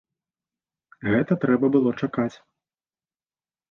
Гэта 1.09 1.39
трэба 1.45 1.65
было 1.79 1.89
чакаць. 2.01 2.35